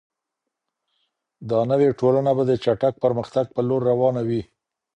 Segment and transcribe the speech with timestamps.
[1.49, 4.41] دا نوې ټولنه به د چټک پرمختګ په لور روانه وي.